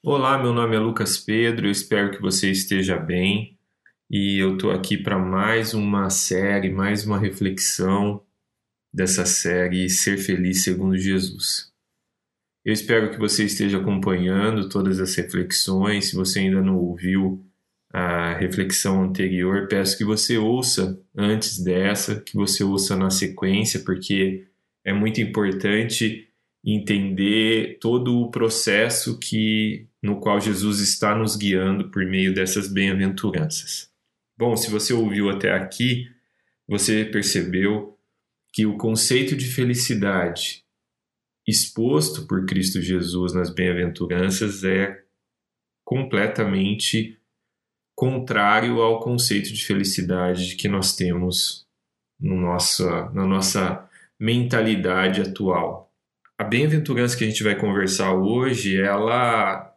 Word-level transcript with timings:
Olá, 0.00 0.40
meu 0.40 0.52
nome 0.52 0.76
é 0.76 0.78
Lucas 0.78 1.18
Pedro, 1.18 1.66
eu 1.66 1.72
espero 1.72 2.12
que 2.12 2.22
você 2.22 2.48
esteja 2.52 2.96
bem 2.96 3.58
e 4.08 4.38
eu 4.40 4.54
estou 4.54 4.70
aqui 4.70 4.96
para 4.96 5.18
mais 5.18 5.74
uma 5.74 6.08
série, 6.08 6.70
mais 6.70 7.04
uma 7.04 7.18
reflexão 7.18 8.22
dessa 8.94 9.26
série 9.26 9.90
Ser 9.90 10.16
Feliz 10.16 10.62
Segundo 10.62 10.96
Jesus. 10.96 11.72
Eu 12.64 12.72
espero 12.72 13.10
que 13.10 13.18
você 13.18 13.44
esteja 13.44 13.78
acompanhando 13.78 14.68
todas 14.68 15.00
as 15.00 15.16
reflexões. 15.16 16.10
Se 16.10 16.14
você 16.14 16.38
ainda 16.38 16.62
não 16.62 16.76
ouviu 16.76 17.44
a 17.92 18.34
reflexão 18.34 19.02
anterior, 19.02 19.66
peço 19.66 19.98
que 19.98 20.04
você 20.04 20.38
ouça 20.38 20.96
antes 21.16 21.58
dessa, 21.58 22.20
que 22.20 22.36
você 22.36 22.62
ouça 22.62 22.94
na 22.94 23.10
sequência, 23.10 23.80
porque 23.80 24.46
é 24.84 24.92
muito 24.92 25.20
importante 25.20 26.27
entender 26.70 27.78
todo 27.80 28.20
o 28.20 28.30
processo 28.30 29.18
que 29.18 29.86
no 30.02 30.20
qual 30.20 30.38
Jesus 30.38 30.80
está 30.80 31.14
nos 31.16 31.34
guiando 31.34 31.90
por 31.90 32.04
meio 32.04 32.34
dessas 32.34 32.68
bem-aventuranças. 32.68 33.90
Bom, 34.36 34.54
se 34.54 34.70
você 34.70 34.92
ouviu 34.92 35.30
até 35.30 35.52
aqui, 35.52 36.06
você 36.66 37.06
percebeu 37.06 37.98
que 38.52 38.66
o 38.66 38.76
conceito 38.76 39.34
de 39.34 39.46
felicidade 39.46 40.62
exposto 41.46 42.26
por 42.26 42.44
Cristo 42.44 42.82
Jesus 42.82 43.32
nas 43.32 43.48
bem-aventuranças 43.48 44.62
é 44.62 45.02
completamente 45.82 47.18
contrário 47.94 48.82
ao 48.82 49.00
conceito 49.00 49.50
de 49.54 49.64
felicidade 49.64 50.54
que 50.56 50.68
nós 50.68 50.94
temos 50.94 51.66
no 52.20 52.36
nossa, 52.36 53.08
na 53.10 53.26
nossa 53.26 53.88
mentalidade 54.20 55.22
atual 55.22 55.87
a 56.38 56.44
bem-aventurança 56.44 57.16
que 57.16 57.24
a 57.24 57.26
gente 57.26 57.42
vai 57.42 57.56
conversar 57.56 58.14
hoje, 58.14 58.80
ela 58.80 59.74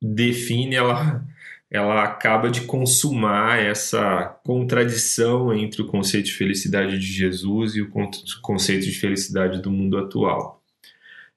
define, 0.00 0.76
ela, 0.76 1.26
ela 1.68 2.04
acaba 2.04 2.48
de 2.48 2.60
consumar 2.62 3.58
essa 3.58 4.26
contradição 4.44 5.52
entre 5.52 5.82
o 5.82 5.88
conceito 5.88 6.26
de 6.26 6.34
felicidade 6.34 6.98
de 7.00 7.06
Jesus 7.06 7.74
e 7.74 7.82
o 7.82 7.90
conceito 8.40 8.84
de 8.84 8.92
felicidade 8.92 9.60
do 9.60 9.72
mundo 9.72 9.98
atual. 9.98 10.62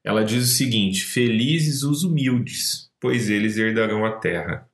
Ela 0.04 0.24
diz 0.24 0.44
o 0.44 0.56
seguinte: 0.56 1.04
Felizes 1.04 1.82
os 1.82 2.04
humildes, 2.04 2.92
pois 3.00 3.32
eles 3.32 3.58
herdarão 3.58 4.06
a 4.06 4.12
terra. 4.12 4.70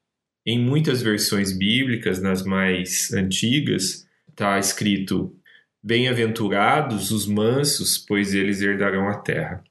Em 0.45 0.59
muitas 0.59 1.01
versões 1.01 1.57
bíblicas, 1.57 2.21
nas 2.21 2.43
mais 2.43 3.13
antigas, 3.13 4.05
está 4.29 4.59
escrito: 4.59 5.33
Bem-aventurados 5.81 7.11
os 7.11 7.25
mansos, 7.25 7.97
pois 7.97 8.33
eles 8.33 8.61
herdarão 8.61 9.07
a 9.07 9.17
terra 9.19 9.63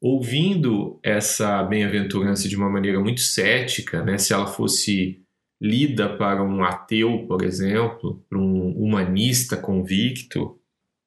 ouvindo 0.00 0.98
essa 1.02 1.62
bem-aventurança 1.62 2.48
de 2.48 2.56
uma 2.56 2.70
maneira 2.70 2.98
muito 2.98 3.20
cética, 3.20 4.02
né? 4.02 4.16
se 4.16 4.32
ela 4.32 4.46
fosse 4.46 5.22
lida 5.60 6.16
para 6.16 6.42
um 6.42 6.64
ateu, 6.64 7.26
por 7.26 7.42
exemplo, 7.42 8.24
para 8.28 8.38
um 8.38 8.70
humanista 8.70 9.56
convicto, 9.58 10.58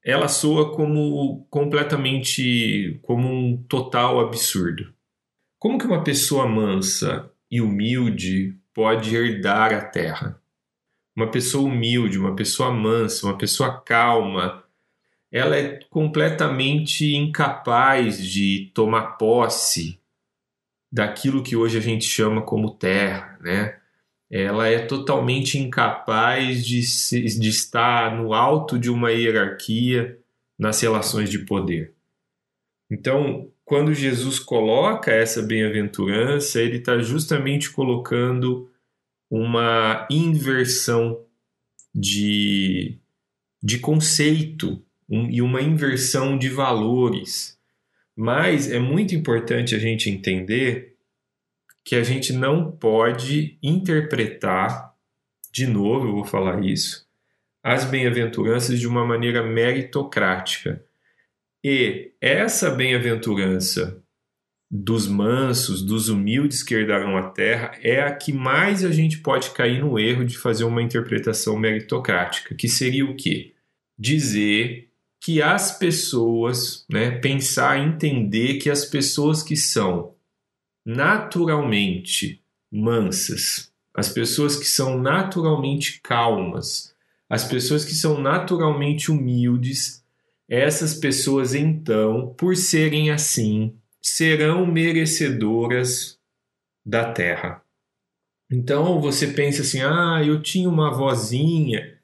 ela 0.05 0.27
soa 0.27 0.75
como 0.75 1.47
completamente 1.49 2.99
como 3.01 3.27
um 3.27 3.57
total 3.63 4.19
absurdo. 4.19 4.93
Como 5.57 5.79
que 5.79 5.85
uma 5.85 6.03
pessoa 6.03 6.45
mansa 6.45 7.31
e 7.49 7.61
humilde 7.61 8.59
pode 8.73 9.15
herdar 9.15 9.73
a 9.73 9.81
terra? 9.81 10.39
Uma 11.15 11.31
pessoa 11.31 11.67
humilde, 11.67 12.19
uma 12.19 12.35
pessoa 12.35 12.71
mansa, 12.71 13.25
uma 13.25 13.37
pessoa 13.37 13.81
calma, 13.81 14.62
ela 15.33 15.57
é 15.57 15.79
completamente 15.89 17.15
incapaz 17.15 18.23
de 18.23 18.71
tomar 18.75 19.17
posse 19.17 19.99
daquilo 20.91 21.41
que 21.41 21.55
hoje 21.55 21.75
a 21.75 21.81
gente 21.81 22.05
chama 22.05 22.43
como 22.43 22.77
terra, 22.77 23.39
né? 23.41 23.79
Ela 24.29 24.67
é 24.67 24.85
totalmente 24.85 25.57
incapaz 25.57 26.63
de, 26.63 26.83
se, 26.83 27.23
de 27.23 27.49
estar 27.49 28.15
no 28.15 28.31
alto 28.31 28.77
de 28.77 28.91
uma 28.91 29.11
hierarquia 29.11 30.19
nas 30.57 30.79
relações 30.79 31.31
de 31.31 31.39
poder. 31.39 31.95
Então, 32.91 33.51
quando 33.65 33.91
Jesus 33.91 34.37
coloca 34.37 35.11
essa 35.11 35.41
bem-aventurança, 35.41 36.61
ele 36.61 36.77
está 36.77 36.99
justamente 36.99 37.71
colocando 37.71 38.71
uma 39.31 40.07
inversão 40.11 41.25
de, 41.93 42.99
de 43.63 43.79
conceito 43.79 44.83
um, 45.13 45.29
e 45.29 45.41
uma 45.41 45.61
inversão 45.61 46.37
de 46.37 46.49
valores. 46.49 47.59
Mas 48.15 48.71
é 48.71 48.79
muito 48.79 49.13
importante 49.13 49.75
a 49.75 49.79
gente 49.79 50.09
entender 50.09 50.95
que 51.85 51.95
a 51.95 52.03
gente 52.03 52.33
não 52.33 52.71
pode 52.71 53.57
interpretar, 53.61 54.93
de 55.51 55.67
novo 55.67 56.07
eu 56.07 56.11
vou 56.13 56.23
falar 56.23 56.63
isso, 56.63 57.07
as 57.61 57.85
bem-aventuranças 57.85 58.79
de 58.79 58.87
uma 58.87 59.05
maneira 59.05 59.43
meritocrática. 59.43 60.83
E 61.63 62.11
essa 62.19 62.71
bem-aventurança 62.71 64.01
dos 64.69 65.07
mansos, 65.07 65.83
dos 65.83 66.09
humildes 66.09 66.63
que 66.63 66.73
herdarão 66.73 67.15
a 67.15 67.29
terra, 67.29 67.77
é 67.81 68.01
a 68.01 68.13
que 68.13 68.33
mais 68.33 68.83
a 68.83 68.91
gente 68.91 69.19
pode 69.19 69.51
cair 69.51 69.79
no 69.79 69.99
erro 69.99 70.25
de 70.25 70.37
fazer 70.37 70.63
uma 70.63 70.81
interpretação 70.81 71.57
meritocrática, 71.57 72.55
que 72.55 72.67
seria 72.67 73.05
o 73.05 73.15
quê? 73.15 73.53
Dizer 73.97 74.92
que 75.23 75.41
as 75.41 75.77
pessoas, 75.77 76.85
né, 76.91 77.11
pensar, 77.11 77.79
entender 77.79 78.55
que 78.55 78.69
as 78.69 78.83
pessoas 78.83 79.41
que 79.41 79.55
são 79.55 80.13
naturalmente 80.85 82.43
mansas, 82.69 83.71
as 83.95 84.09
pessoas 84.09 84.57
que 84.57 84.65
são 84.65 84.99
naturalmente 84.99 86.01
calmas, 86.01 86.93
as 87.29 87.45
pessoas 87.45 87.85
que 87.85 87.95
são 87.95 88.19
naturalmente 88.19 89.09
humildes, 89.09 90.03
essas 90.49 90.93
pessoas 90.93 91.55
então, 91.55 92.35
por 92.37 92.57
serem 92.57 93.09
assim, 93.09 93.73
serão 94.01 94.65
merecedoras 94.65 96.19
da 96.85 97.13
terra. 97.13 97.63
Então 98.51 98.99
você 98.99 99.27
pensa 99.27 99.61
assim: 99.61 99.79
ah, 99.81 100.21
eu 100.21 100.41
tinha 100.41 100.67
uma 100.67 100.93
vozinha 100.93 101.97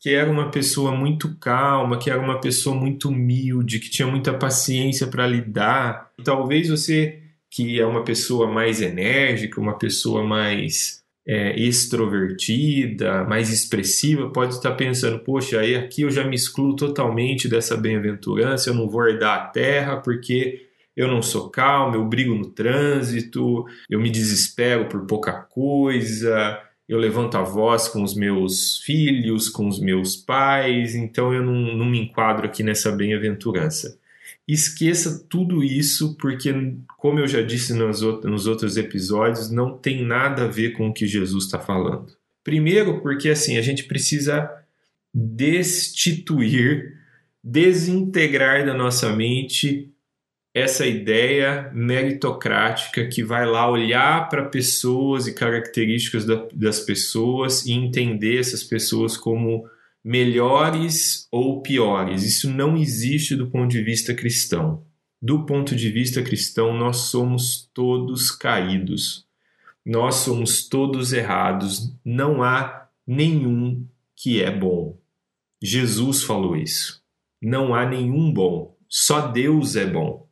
que 0.00 0.10
era 0.14 0.30
uma 0.30 0.50
pessoa 0.50 0.92
muito 0.92 1.36
calma, 1.36 1.98
que 1.98 2.10
era 2.10 2.20
uma 2.20 2.40
pessoa 2.40 2.74
muito 2.74 3.08
humilde, 3.08 3.80
que 3.80 3.90
tinha 3.90 4.06
muita 4.06 4.32
paciência 4.32 5.06
para 5.08 5.26
lidar. 5.26 6.10
Talvez 6.24 6.68
você, 6.68 7.20
que 7.50 7.80
é 7.80 7.86
uma 7.86 8.04
pessoa 8.04 8.46
mais 8.46 8.80
enérgica, 8.80 9.60
uma 9.60 9.76
pessoa 9.76 10.22
mais 10.22 11.02
é, 11.26 11.58
extrovertida, 11.60 13.24
mais 13.24 13.52
expressiva, 13.52 14.30
pode 14.30 14.54
estar 14.54 14.72
pensando: 14.72 15.18
poxa, 15.18 15.60
aí 15.60 15.74
aqui 15.74 16.02
eu 16.02 16.10
já 16.10 16.24
me 16.24 16.36
excluo 16.36 16.76
totalmente 16.76 17.48
dessa 17.48 17.76
bem-aventurança, 17.76 18.70
eu 18.70 18.74
não 18.74 18.88
vou 18.88 19.06
herdar 19.06 19.38
a 19.38 19.46
terra 19.48 19.96
porque 19.96 20.68
eu 20.96 21.08
não 21.08 21.22
sou 21.22 21.50
calmo, 21.50 21.96
eu 21.96 22.04
brigo 22.04 22.34
no 22.34 22.50
trânsito, 22.50 23.64
eu 23.90 24.00
me 24.00 24.10
desespero 24.10 24.88
por 24.88 25.06
pouca 25.06 25.32
coisa 25.32 26.58
eu 26.88 26.98
levanto 26.98 27.36
a 27.36 27.42
voz 27.42 27.86
com 27.86 28.02
os 28.02 28.14
meus 28.14 28.78
filhos, 28.78 29.48
com 29.48 29.68
os 29.68 29.78
meus 29.78 30.16
pais, 30.16 30.94
então 30.94 31.34
eu 31.34 31.42
não, 31.42 31.76
não 31.76 31.84
me 31.84 32.00
enquadro 32.00 32.46
aqui 32.46 32.62
nessa 32.62 32.90
bem-aventurança. 32.90 33.98
Esqueça 34.46 35.26
tudo 35.28 35.62
isso, 35.62 36.16
porque, 36.16 36.50
como 36.96 37.18
eu 37.18 37.26
já 37.26 37.42
disse 37.42 37.74
nos, 37.74 38.00
nos 38.00 38.46
outros 38.46 38.78
episódios, 38.78 39.50
não 39.50 39.76
tem 39.76 40.02
nada 40.02 40.44
a 40.44 40.48
ver 40.48 40.70
com 40.70 40.88
o 40.88 40.92
que 40.92 41.06
Jesus 41.06 41.44
está 41.44 41.58
falando. 41.58 42.06
Primeiro, 42.42 43.02
porque 43.02 43.28
assim, 43.28 43.58
a 43.58 43.62
gente 43.62 43.84
precisa 43.84 44.50
destituir, 45.12 46.96
desintegrar 47.44 48.64
da 48.64 48.72
nossa 48.72 49.14
mente 49.14 49.92
essa 50.58 50.86
ideia 50.86 51.70
meritocrática 51.72 53.06
que 53.06 53.22
vai 53.22 53.46
lá 53.46 53.70
olhar 53.70 54.28
para 54.28 54.44
pessoas 54.46 55.26
e 55.26 55.34
características 55.34 56.24
da, 56.24 56.46
das 56.52 56.80
pessoas 56.80 57.64
e 57.66 57.72
entender 57.72 58.38
essas 58.38 58.62
pessoas 58.62 59.16
como 59.16 59.68
melhores 60.04 61.26
ou 61.30 61.62
piores. 61.62 62.22
Isso 62.22 62.50
não 62.50 62.76
existe 62.76 63.34
do 63.34 63.50
ponto 63.50 63.70
de 63.70 63.82
vista 63.82 64.14
cristão. 64.14 64.84
Do 65.20 65.44
ponto 65.44 65.74
de 65.74 65.90
vista 65.90 66.22
cristão, 66.22 66.76
nós 66.76 66.96
somos 66.96 67.68
todos 67.74 68.30
caídos. 68.30 69.26
Nós 69.84 70.16
somos 70.16 70.68
todos 70.68 71.12
errados. 71.12 71.94
Não 72.04 72.42
há 72.42 72.88
nenhum 73.06 73.84
que 74.14 74.42
é 74.42 74.50
bom. 74.50 74.96
Jesus 75.60 76.22
falou 76.22 76.56
isso. 76.56 77.02
Não 77.42 77.74
há 77.74 77.84
nenhum 77.84 78.32
bom. 78.32 78.76
Só 78.88 79.28
Deus 79.28 79.74
é 79.76 79.86
bom. 79.86 80.27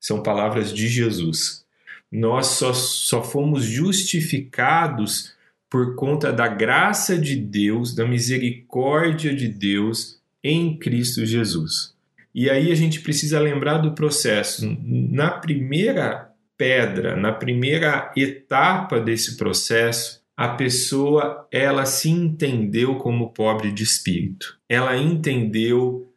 São 0.00 0.22
palavras 0.22 0.72
de 0.72 0.88
Jesus. 0.88 1.64
Nós 2.10 2.46
só, 2.46 2.72
só 2.72 3.22
fomos 3.22 3.64
justificados 3.64 5.32
por 5.70 5.94
conta 5.94 6.32
da 6.32 6.48
graça 6.48 7.18
de 7.18 7.36
Deus, 7.36 7.94
da 7.94 8.06
misericórdia 8.06 9.34
de 9.34 9.48
Deus 9.48 10.18
em 10.42 10.78
Cristo 10.78 11.26
Jesus. 11.26 11.94
E 12.34 12.48
aí 12.48 12.70
a 12.70 12.74
gente 12.74 13.00
precisa 13.00 13.40
lembrar 13.40 13.78
do 13.78 13.92
processo. 13.92 14.64
Na 14.82 15.30
primeira 15.30 16.30
pedra, 16.56 17.16
na 17.16 17.32
primeira 17.32 18.12
etapa 18.16 19.00
desse 19.00 19.36
processo, 19.36 20.22
a 20.36 20.48
pessoa 20.50 21.46
ela 21.50 21.84
se 21.84 22.08
entendeu 22.08 22.96
como 22.96 23.32
pobre 23.32 23.72
de 23.72 23.82
espírito. 23.82 24.56
Ela 24.68 24.96
entendeu 24.96 26.07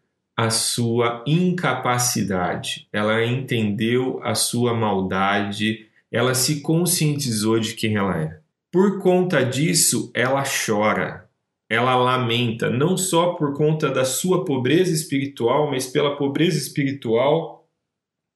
a 0.41 0.49
sua 0.49 1.23
incapacidade, 1.27 2.87
ela 2.91 3.23
entendeu 3.23 4.19
a 4.23 4.33
sua 4.33 4.73
maldade, 4.73 5.85
ela 6.11 6.33
se 6.33 6.61
conscientizou 6.61 7.59
de 7.59 7.75
quem 7.75 7.95
ela 7.95 8.19
é. 8.19 8.39
Por 8.71 8.97
conta 8.97 9.45
disso, 9.45 10.09
ela 10.15 10.43
chora, 10.43 11.29
ela 11.69 11.95
lamenta, 11.95 12.71
não 12.71 12.97
só 12.97 13.33
por 13.33 13.55
conta 13.55 13.91
da 13.91 14.03
sua 14.03 14.43
pobreza 14.43 14.91
espiritual, 14.91 15.69
mas 15.69 15.85
pela 15.85 16.17
pobreza 16.17 16.57
espiritual 16.57 17.69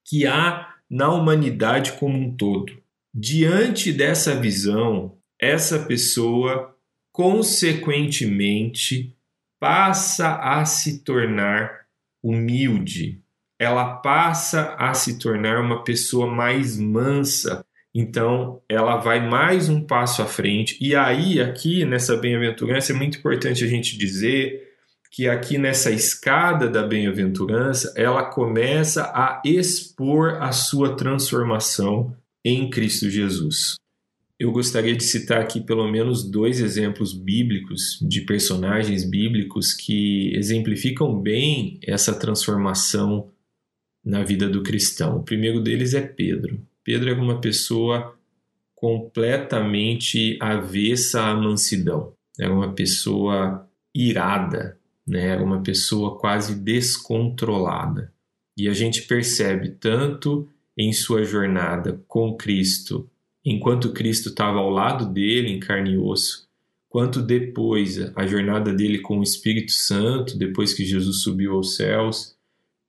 que 0.08 0.28
há 0.28 0.76
na 0.88 1.12
humanidade 1.12 1.94
como 1.94 2.16
um 2.16 2.36
todo. 2.36 2.72
Diante 3.12 3.92
dessa 3.92 4.36
visão, 4.36 5.18
essa 5.42 5.80
pessoa, 5.80 6.78
consequentemente, 7.12 9.12
passa 9.60 10.36
a 10.36 10.64
se 10.66 11.00
tornar 11.00 11.85
humilde, 12.26 13.22
ela 13.60 13.98
passa 13.98 14.76
a 14.80 14.96
se 14.96 15.20
tornar 15.20 15.62
uma 15.62 15.84
pessoa 15.84 16.26
mais 16.26 16.76
mansa. 16.78 17.64
Então, 17.94 18.62
ela 18.68 18.98
vai 18.98 19.30
mais 19.30 19.70
um 19.70 19.80
passo 19.86 20.24
à 20.24 20.26
frente. 20.26 20.76
E 20.82 20.96
aí, 20.96 21.40
aqui 21.40 21.86
nessa 21.86 22.18
bem-aventurança, 22.18 22.92
é 22.92 22.96
muito 22.96 23.20
importante 23.20 23.64
a 23.64 23.68
gente 23.68 23.96
dizer 23.96 24.64
que 25.12 25.30
aqui 25.30 25.58
nessa 25.58 25.92
escada 25.92 26.68
da 26.68 26.86
bem-aventurança, 26.86 27.94
ela 27.96 28.26
começa 28.26 29.04
a 29.14 29.42
expor 29.46 30.42
a 30.42 30.52
sua 30.52 30.96
transformação 30.98 32.14
em 32.44 32.70
Cristo 32.70 33.10
Jesus. 33.10 33.76
Eu 34.38 34.52
gostaria 34.52 34.94
de 34.96 35.04
citar 35.04 35.42
aqui 35.42 35.62
pelo 35.62 35.90
menos 35.90 36.30
dois 36.30 36.60
exemplos 36.60 37.14
bíblicos 37.14 37.98
de 38.02 38.22
personagens 38.22 39.06
bíblicos 39.06 39.74
que 39.74 40.36
exemplificam 40.36 41.18
bem 41.18 41.80
essa 41.82 42.14
transformação 42.14 43.32
na 44.04 44.24
vida 44.24 44.50
do 44.50 44.62
cristão. 44.62 45.18
O 45.18 45.24
primeiro 45.24 45.62
deles 45.62 45.94
é 45.94 46.02
Pedro. 46.02 46.62
Pedro 46.84 47.10
era 47.10 47.22
uma 47.22 47.40
pessoa 47.40 48.14
completamente 48.76 50.38
avessa 50.42 51.22
à 51.24 51.34
mansidão. 51.34 52.14
Era 52.38 52.54
uma 52.54 52.74
pessoa 52.74 53.68
irada, 53.96 54.78
né? 55.08 55.28
Era 55.28 55.44
uma 55.44 55.64
pessoa 55.64 56.20
quase 56.20 56.56
descontrolada. 56.56 58.14
E 58.58 58.68
a 58.68 58.74
gente 58.74 59.04
percebe 59.04 59.70
tanto 59.70 60.48
em 60.78 60.92
sua 60.92 61.24
jornada 61.24 62.02
com 62.06 62.36
Cristo, 62.36 63.10
enquanto 63.46 63.94
Cristo 63.94 64.30
estava 64.30 64.58
ao 64.58 64.72
lado 64.72 65.06
dele 65.06 65.52
em 65.52 65.60
carne 65.60 65.92
e 65.92 65.98
osso, 65.98 66.50
quanto 66.90 67.22
depois 67.22 68.00
a 68.16 68.26
jornada 68.26 68.74
dele 68.74 69.00
com 69.00 69.20
o 69.20 69.24
Espírito 69.24 69.72
Santo, 69.72 70.38
depois 70.38 70.74
que 70.74 70.84
Jesus 70.84 71.22
subiu 71.22 71.54
aos 71.54 71.76
céus, 71.76 72.36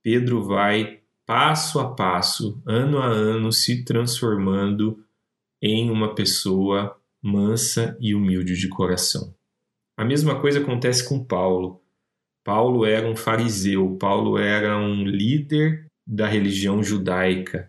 Pedro 0.03 0.43
vai 0.43 1.01
passo 1.27 1.79
a 1.81 1.93
passo, 1.93 2.63
ano 2.65 2.99
a 2.99 3.07
ano, 3.07 3.53
se 3.53 3.85
transformando 3.85 5.05
em 5.61 5.91
uma 5.91 6.15
pessoa 6.15 6.97
mansa 7.21 7.97
e 8.01 8.15
humilde 8.15 8.57
de 8.57 8.69
coração. 8.69 9.35
A 9.97 10.05
mesma 10.05 10.41
coisa 10.41 10.61
acontece 10.61 11.07
com 11.09 11.25
Paulo. 11.25 11.83
Paulo 12.45 12.87
era 12.87 13.09
um 13.09 13.17
fariseu, 13.17 13.97
Paulo 13.99 14.39
era 14.39 14.79
um 14.79 15.03
líder 15.03 15.87
da 16.07 16.29
religião 16.29 16.81
judaica, 16.81 17.67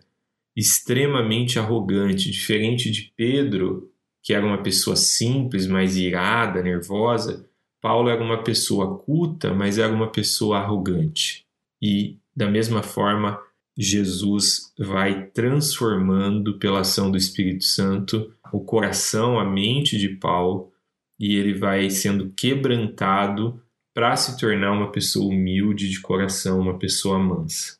extremamente 0.58 1.56
arrogante, 1.56 2.32
diferente 2.32 2.90
de 2.90 3.12
Pedro, 3.16 3.92
que 4.20 4.34
era 4.34 4.44
uma 4.44 4.60
pessoa 4.60 4.96
simples, 4.96 5.68
mais 5.68 5.96
irada, 5.96 6.60
nervosa. 6.60 7.48
Paulo 7.80 8.08
era 8.08 8.20
uma 8.20 8.42
pessoa 8.42 8.98
culta, 8.98 9.54
mas 9.54 9.78
era 9.78 9.92
uma 9.92 10.10
pessoa 10.10 10.58
arrogante. 10.58 11.46
E, 11.80 12.16
da 12.34 12.50
mesma 12.50 12.82
forma, 12.82 13.40
Jesus 13.78 14.72
vai 14.76 15.26
transformando 15.28 16.58
pela 16.58 16.80
ação 16.80 17.08
do 17.08 17.16
Espírito 17.16 17.62
Santo 17.62 18.34
o 18.52 18.58
coração, 18.58 19.38
a 19.38 19.44
mente 19.44 19.96
de 19.96 20.08
Paulo, 20.08 20.72
e 21.20 21.36
ele 21.36 21.54
vai 21.54 21.88
sendo 21.88 22.30
quebrantado 22.30 23.62
para 23.94 24.16
se 24.16 24.36
tornar 24.36 24.72
uma 24.72 24.90
pessoa 24.90 25.32
humilde 25.32 25.88
de 25.88 26.00
coração, 26.00 26.58
uma 26.58 26.76
pessoa 26.76 27.16
mansa. 27.16 27.77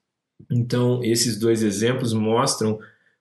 Então, 0.50 1.02
esses 1.02 1.38
dois 1.38 1.62
exemplos 1.62 2.12
mostram 2.12 2.78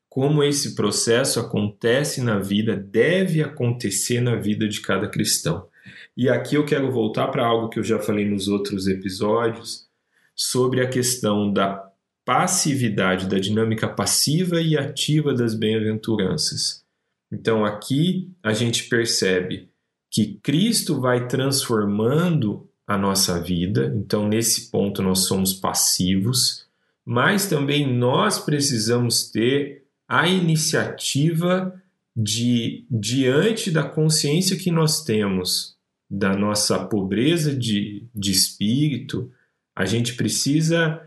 como 0.09 0.43
esse 0.43 0.75
processo 0.75 1.39
acontece 1.39 2.21
na 2.21 2.39
vida, 2.39 2.75
deve 2.75 3.41
acontecer 3.41 4.19
na 4.21 4.35
vida 4.35 4.67
de 4.67 4.81
cada 4.81 5.07
cristão. 5.07 5.67
E 6.15 6.29
aqui 6.29 6.55
eu 6.55 6.65
quero 6.65 6.91
voltar 6.91 7.27
para 7.27 7.45
algo 7.45 7.69
que 7.69 7.79
eu 7.79 7.83
já 7.83 7.99
falei 7.99 8.25
nos 8.25 8.47
outros 8.47 8.87
episódios 8.87 9.87
sobre 10.35 10.81
a 10.81 10.89
questão 10.89 11.51
da 11.51 11.87
passividade, 12.25 13.27
da 13.27 13.37
dinâmica 13.37 13.87
passiva 13.87 14.59
e 14.59 14.77
ativa 14.77 15.33
das 15.33 15.53
bem-aventuranças. 15.53 16.83
Então 17.31 17.63
aqui 17.63 18.31
a 18.41 18.53
gente 18.53 18.89
percebe 18.89 19.69
que 20.09 20.39
Cristo 20.41 20.99
vai 20.99 21.27
transformando 21.27 22.67
a 22.87 22.97
nossa 22.97 23.39
vida. 23.39 23.93
Então, 23.95 24.27
nesse 24.27 24.71
ponto, 24.71 25.01
nós 25.03 25.25
somos 25.25 25.53
passivos, 25.53 26.66
mas 27.07 27.47
também 27.47 27.87
nós 27.87 28.37
precisamos 28.37 29.31
ter 29.31 29.85
a 30.09 30.27
iniciativa 30.27 31.73
de, 32.13 32.85
diante 32.91 33.71
da 33.71 33.83
consciência 33.83 34.57
que 34.57 34.69
nós 34.69 35.05
temos 35.05 35.77
da 36.09 36.35
nossa 36.35 36.77
pobreza 36.85 37.55
de, 37.55 38.05
de 38.13 38.31
espírito, 38.31 39.31
a 39.73 39.85
gente 39.85 40.15
precisa 40.15 41.01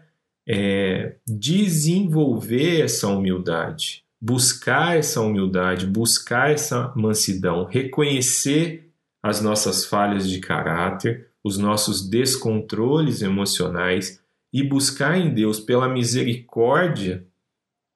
é, 0.49 1.17
desenvolver 1.27 2.81
essa 2.81 3.07
humildade, 3.09 4.03
buscar 4.19 4.97
essa 4.97 5.21
humildade, 5.21 5.87
buscar 5.87 6.51
essa 6.51 6.95
mansidão, 6.97 7.67
reconhecer 7.67 8.91
as 9.23 9.43
nossas 9.43 9.85
falhas 9.85 10.27
de 10.27 10.41
caráter, 10.41 11.29
os 11.45 11.59
nossos 11.59 12.09
descontroles 12.09 13.21
emocionais 13.21 14.20
e 14.53 14.63
buscar 14.63 15.19
em 15.19 15.33
Deus, 15.33 15.61
pela 15.61 15.89
misericórdia, 15.89 17.27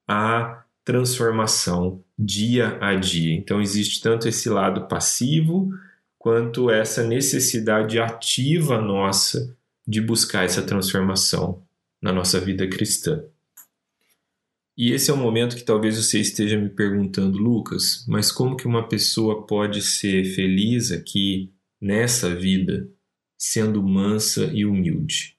a 0.07 0.65
transformação 0.85 2.03
dia 2.19 2.79
a 2.81 2.95
dia. 2.95 3.35
Então, 3.35 3.61
existe 3.61 4.01
tanto 4.01 4.29
esse 4.29 4.49
lado 4.49 4.87
passivo 4.87 5.73
quanto 6.19 6.71
essa 6.71 7.03
necessidade 7.03 7.99
ativa 7.99 8.81
nossa 8.81 9.57
de 9.87 10.01
buscar 10.01 10.45
essa 10.45 10.63
transformação 10.63 11.63
na 12.01 12.13
nossa 12.13 12.41
vida 12.41 12.67
cristã. 12.67 13.23
E 14.77 14.93
esse 14.93 15.11
é 15.11 15.15
o 15.15 15.17
momento 15.17 15.55
que 15.55 15.63
talvez 15.63 15.97
você 15.97 16.19
esteja 16.19 16.59
me 16.59 16.69
perguntando, 16.69 17.39
Lucas, 17.39 18.05
mas 18.09 18.33
como 18.33 18.57
que 18.57 18.67
uma 18.67 18.89
pessoa 18.89 19.47
pode 19.47 19.81
ser 19.83 20.25
feliz 20.35 20.91
aqui 20.91 21.53
nessa 21.81 22.35
vida 22.35 22.89
sendo 23.39 23.83
mansa 23.83 24.51
e 24.53 24.67
humilde? 24.67 25.37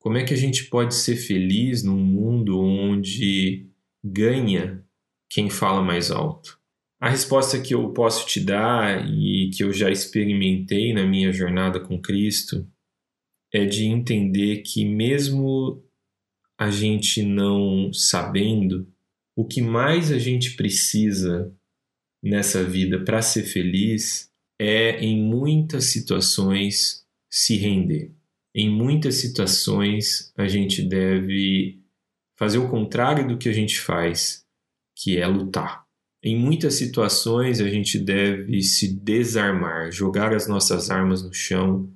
Como 0.00 0.16
é 0.16 0.24
que 0.24 0.32
a 0.32 0.36
gente 0.36 0.64
pode 0.64 0.94
ser 0.94 1.14
feliz 1.14 1.82
num 1.84 1.98
mundo 1.98 2.58
onde 2.58 3.66
ganha 4.02 4.82
quem 5.28 5.50
fala 5.50 5.82
mais 5.82 6.10
alto? 6.10 6.58
A 6.98 7.10
resposta 7.10 7.60
que 7.60 7.74
eu 7.74 7.92
posso 7.92 8.26
te 8.26 8.40
dar 8.40 9.06
e 9.06 9.50
que 9.50 9.62
eu 9.62 9.72
já 9.74 9.90
experimentei 9.90 10.94
na 10.94 11.06
minha 11.06 11.30
jornada 11.30 11.78
com 11.78 12.00
Cristo 12.00 12.66
é 13.52 13.66
de 13.66 13.84
entender 13.84 14.62
que, 14.62 14.86
mesmo 14.86 15.84
a 16.58 16.70
gente 16.70 17.22
não 17.22 17.92
sabendo, 17.92 18.90
o 19.36 19.44
que 19.44 19.60
mais 19.60 20.10
a 20.10 20.18
gente 20.18 20.56
precisa 20.56 21.54
nessa 22.22 22.64
vida 22.64 23.04
para 23.04 23.20
ser 23.20 23.44
feliz 23.44 24.30
é, 24.58 24.98
em 25.00 25.22
muitas 25.22 25.86
situações, 25.86 27.06
se 27.30 27.56
render. 27.56 28.14
Em 28.54 28.68
muitas 28.68 29.16
situações, 29.16 30.32
a 30.36 30.48
gente 30.48 30.82
deve 30.82 31.80
fazer 32.36 32.58
o 32.58 32.68
contrário 32.68 33.28
do 33.28 33.38
que 33.38 33.48
a 33.48 33.52
gente 33.52 33.80
faz, 33.80 34.44
que 34.96 35.18
é 35.18 35.26
lutar. 35.26 35.84
Em 36.22 36.36
muitas 36.36 36.74
situações, 36.74 37.60
a 37.60 37.68
gente 37.68 37.98
deve 37.98 38.62
se 38.62 38.92
desarmar, 38.92 39.90
jogar 39.90 40.34
as 40.34 40.46
nossas 40.46 40.90
armas 40.90 41.22
no 41.22 41.32
chão. 41.32 41.90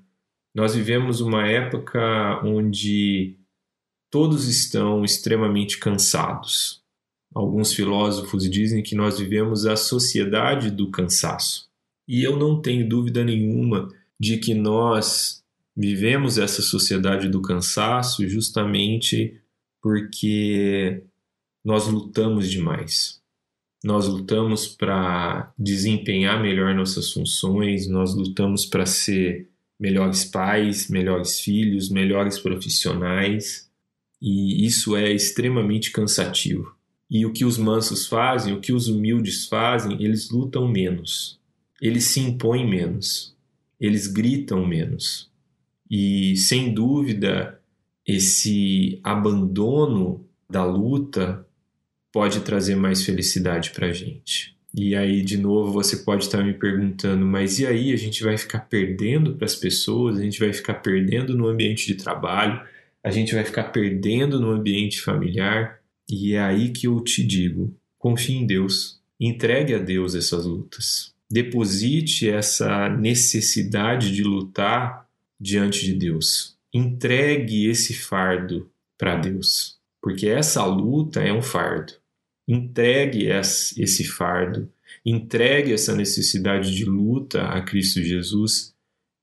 Nós 0.55 0.75
vivemos 0.75 1.21
uma 1.21 1.47
época 1.47 2.41
onde 2.45 3.37
todos 4.11 4.49
estão 4.49 5.05
extremamente 5.05 5.79
cansados. 5.79 6.83
Alguns 7.35 7.75
filósofos 7.75 8.49
dizem 8.49 8.83
que 8.83 8.95
nós 8.95 9.19
vivemos 9.19 9.67
a 9.67 9.77
sociedade 9.77 10.71
do 10.71 10.91
cansaço. 10.91 11.69
E 12.07 12.23
eu 12.23 12.39
não 12.39 12.63
tenho 12.63 12.89
dúvida 12.89 13.25
nenhuma 13.25 13.89
de 14.21 14.39
que 14.39 14.55
nós 14.55 15.44
vivemos 15.77 16.39
essa 16.39 16.63
sociedade 16.63 17.29
do 17.29 17.43
cansaço 17.43 18.29
justamente 18.29 19.41
porque 19.83 21.03
nós 21.65 21.87
lutamos 21.89 22.51
demais. 22.51 23.21
nós 23.85 24.09
lutamos 24.09 24.67
para 24.67 25.53
desempenhar 25.59 26.41
melhor 26.41 26.75
nossas 26.75 27.13
funções, 27.13 27.87
nós 27.87 28.15
lutamos 28.15 28.65
para 28.65 28.87
ser 28.87 29.51
melhores 29.79 30.25
pais, 30.25 30.89
melhores 30.89 31.39
filhos, 31.39 31.91
melhores 31.91 32.39
profissionais, 32.39 33.69
e 34.23 34.65
isso 34.65 34.97
é 34.97 35.13
extremamente 35.13 35.91
cansativo. 35.91 36.75
E 37.11 37.27
o 37.27 37.33
que 37.33 37.45
os 37.45 37.59
mansos 37.59 38.07
fazem, 38.07 38.55
o 38.55 38.61
que 38.61 38.73
os 38.73 38.89
humildes 38.89 39.47
fazem, 39.47 40.03
eles 40.03 40.31
lutam 40.31 40.67
menos, 40.67 41.39
eles 41.79 42.05
se 42.05 42.21
impõem 42.21 42.67
menos, 42.67 43.37
eles 43.79 44.07
gritam 44.07 44.67
menos. 44.67 45.31
E 45.91 46.37
sem 46.37 46.73
dúvida, 46.73 47.61
esse 48.07 49.01
abandono 49.03 50.27
da 50.49 50.65
luta 50.65 51.47
pode 52.13 52.41
trazer 52.41 52.77
mais 52.77 53.05
felicidade 53.05 53.71
para 53.71 53.89
a 53.89 53.93
gente. 53.93 54.55
E 54.77 54.95
aí, 54.95 55.23
de 55.23 55.37
novo, 55.37 55.73
você 55.73 55.99
pode 55.99 56.25
estar 56.25 56.43
me 56.43 56.53
perguntando, 56.53 57.25
mas 57.25 57.61
e 57.61 57.67
aí 57.67 57.93
a 57.93 57.97
gente 57.97 58.25
vai 58.25 58.37
ficar 58.37 58.61
perdendo 58.61 59.35
para 59.35 59.45
as 59.45 59.55
pessoas, 59.55 60.19
a 60.19 60.23
gente 60.23 60.41
vai 60.41 60.53
ficar 60.53 60.75
perdendo 60.75 61.37
no 61.37 61.47
ambiente 61.47 61.87
de 61.87 61.95
trabalho, 61.95 62.61
a 63.03 63.11
gente 63.11 63.35
vai 63.35 63.45
ficar 63.45 63.65
perdendo 63.65 64.41
no 64.41 64.51
ambiente 64.51 65.01
familiar. 65.01 65.81
E 66.11 66.35
é 66.35 66.41
aí 66.41 66.71
que 66.71 66.89
eu 66.89 67.01
te 67.01 67.23
digo: 67.23 67.73
confie 67.99 68.35
em 68.35 68.47
Deus, 68.47 69.01
entregue 69.21 69.75
a 69.75 69.79
Deus 69.79 70.17
essas 70.17 70.45
lutas, 70.45 71.15
deposite 71.31 72.29
essa 72.29 72.89
necessidade 72.89 74.13
de 74.13 74.25
lutar 74.25 75.04
diante 75.41 75.85
de 75.85 75.95
Deus, 75.95 76.59
entregue 76.73 77.67
esse 77.69 77.95
fardo 77.95 78.71
para 78.99 79.17
Deus, 79.17 79.79
porque 80.01 80.29
essa 80.29 80.65
luta 80.65 81.23
é 81.23 81.33
um 81.33 81.43
fardo 81.43 81.95
entregue 82.47 83.27
esse 83.27 84.05
fardo, 84.05 84.71
entregue 85.05 85.73
essa 85.73 85.95
necessidade 85.95 86.75
de 86.75 86.85
luta 86.85 87.49
a 87.49 87.63
Cristo 87.63 88.03
Jesus 88.03 88.75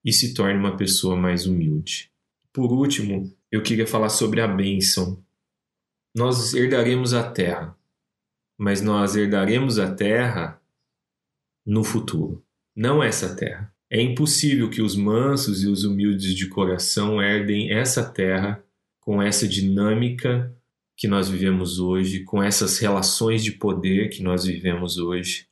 e 0.04 0.12
se 0.12 0.34
torne 0.34 0.58
uma 0.58 0.76
pessoa 0.76 1.16
mais 1.16 1.46
humilde. 1.46 2.12
Por 2.52 2.72
último, 2.72 3.32
eu 3.52 3.62
queria 3.62 3.88
falar 3.88 4.10
sobre 4.10 4.42
a 4.42 4.48
bênção. 4.48 5.24
Nós 6.16 6.54
herdaremos 6.54 7.14
a 7.14 7.32
terra, 7.32 7.78
mas 8.58 8.82
nós 8.82 9.16
herdaremos 9.16 9.80
a 9.80 9.94
terra 9.94 10.62
no 11.66 11.84
futuro, 11.84 12.44
não 12.76 13.02
essa 13.02 13.36
terra. 13.36 13.74
É 13.94 14.02
impossível 14.02 14.70
que 14.70 14.82
os 14.82 14.96
mansos 14.96 15.64
e 15.64 15.68
os 15.68 15.84
humildes 15.84 16.34
de 16.34 16.48
coração 16.48 17.22
herdem 17.22 17.74
essa 17.74 18.10
terra 18.10 18.64
com 19.02 19.22
essa 19.22 19.46
dinâmica 19.46 20.56
que 20.96 21.10
nós 21.10 21.28
vivemos 21.28 21.78
hoje, 21.78 22.24
com 22.24 22.42
essas 22.42 22.80
relações 22.80 23.44
de 23.44 23.52
poder 23.52 24.08
que 24.08 24.24
nós 24.24 24.46
vivemos 24.46 24.98
hoje, 24.98 25.48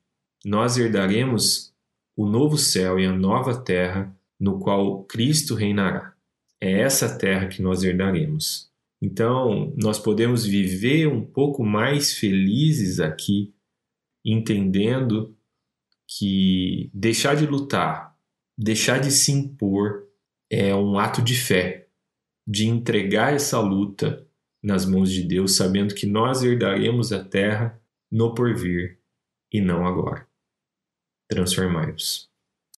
nós 0.45 0.77
herdaremos 0.77 1.73
o 2.15 2.25
novo 2.25 2.57
céu 2.57 2.97
e 2.97 3.05
a 3.05 3.11
nova 3.11 3.59
terra 3.59 4.15
no 4.39 4.57
qual 4.57 5.03
Cristo 5.03 5.53
reinará. 5.53 6.13
É 6.61 6.79
essa 6.79 7.17
terra 7.17 7.47
que 7.47 7.61
nós 7.61 7.83
herdaremos. 7.83 8.69
Então, 9.01 9.73
nós 9.75 9.99
podemos 9.99 10.45
viver 10.45 11.07
um 11.07 11.25
pouco 11.25 11.61
mais 11.65 12.13
felizes 12.13 13.01
aqui, 13.01 13.53
entendendo 14.23 15.35
que 16.07 16.89
deixar 16.93 17.35
de 17.35 17.45
lutar, 17.45 18.08
deixar 18.61 18.99
de 18.99 19.09
se 19.09 19.31
impor, 19.31 20.05
é 20.49 20.75
um 20.75 20.99
ato 20.99 21.21
de 21.21 21.33
fé, 21.33 21.87
de 22.45 22.67
entregar 22.67 23.33
essa 23.33 23.57
luta 23.61 24.27
nas 24.61 24.85
mãos 24.85 25.09
de 25.09 25.23
Deus, 25.23 25.55
sabendo 25.55 25.95
que 25.95 26.05
nós 26.05 26.43
herdaremos 26.43 27.13
a 27.13 27.23
terra 27.23 27.81
no 28.11 28.35
porvir 28.35 28.99
e 29.49 29.61
não 29.61 29.87
agora. 29.87 30.27
Transformai-vos. 31.29 32.28